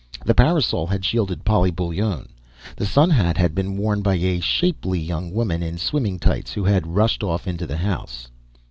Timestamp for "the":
0.25-0.33, 2.75-2.87, 7.67-7.77